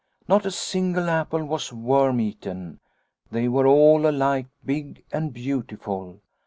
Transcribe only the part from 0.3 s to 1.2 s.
a single